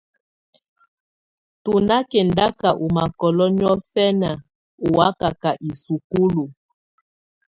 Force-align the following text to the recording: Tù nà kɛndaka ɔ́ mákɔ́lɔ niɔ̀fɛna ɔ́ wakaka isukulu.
Tù 1.63 1.73
nà 1.87 1.97
kɛndaka 2.11 2.69
ɔ́ 2.83 2.89
mákɔ́lɔ 2.95 3.45
niɔ̀fɛna 3.57 4.31
ɔ́ 4.85 4.91
wakaka 4.95 5.49
isukulu. 5.69 6.43